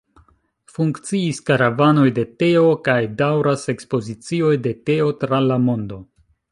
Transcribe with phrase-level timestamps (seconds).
[0.77, 6.07] Funkciis karavanoj de teo, kaj daŭras ekspozicioj de teo tra la mondo.